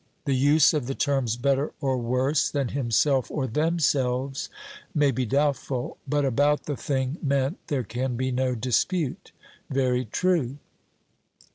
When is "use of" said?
0.35-0.87